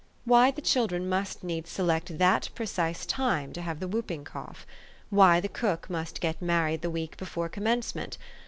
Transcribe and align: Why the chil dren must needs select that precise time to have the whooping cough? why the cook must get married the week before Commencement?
Why 0.25 0.49
the 0.49 0.63
chil 0.63 0.87
dren 0.87 1.07
must 1.07 1.43
needs 1.43 1.69
select 1.69 2.17
that 2.17 2.49
precise 2.55 3.05
time 3.05 3.53
to 3.53 3.61
have 3.61 3.79
the 3.79 3.87
whooping 3.87 4.23
cough? 4.23 4.65
why 5.11 5.39
the 5.39 5.47
cook 5.47 5.91
must 5.91 6.21
get 6.21 6.41
married 6.41 6.81
the 6.81 6.89
week 6.89 7.17
before 7.17 7.49
Commencement? 7.49 8.17